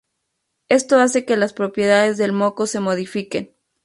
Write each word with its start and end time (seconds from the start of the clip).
Esto 0.67 0.97
hace 0.99 1.25
que 1.25 1.37
las 1.37 1.53
propiedades 1.53 2.17
del 2.17 2.33
moco 2.33 2.65
se 2.65 2.79
modifiquen. 2.79 3.53